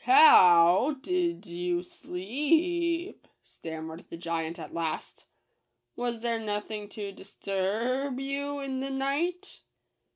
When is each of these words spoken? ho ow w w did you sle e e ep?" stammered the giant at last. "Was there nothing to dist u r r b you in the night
ho 0.05 0.11
ow 0.13 0.77
w 0.85 0.95
w 0.95 0.99
did 1.03 1.45
you 1.45 1.83
sle 1.83 2.17
e 2.17 3.05
e 3.05 3.09
ep?" 3.09 3.27
stammered 3.43 4.03
the 4.09 4.17
giant 4.17 4.57
at 4.57 4.73
last. 4.73 5.27
"Was 5.95 6.21
there 6.21 6.39
nothing 6.39 6.89
to 6.89 7.11
dist 7.11 7.45
u 7.45 7.53
r 7.53 8.05
r 8.05 8.09
b 8.09 8.23
you 8.23 8.59
in 8.61 8.79
the 8.79 8.89
night 8.89 9.61